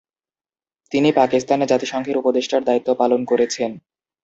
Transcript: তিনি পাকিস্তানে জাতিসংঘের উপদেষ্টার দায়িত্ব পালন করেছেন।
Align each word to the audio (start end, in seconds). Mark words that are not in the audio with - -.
তিনি 0.91 1.09
পাকিস্তানে 1.11 1.65
জাতিসংঘের 1.67 2.19
উপদেষ্টার 2.21 2.61
দায়িত্ব 2.63 2.89
পালন 2.93 3.21
করেছেন। 3.25 3.71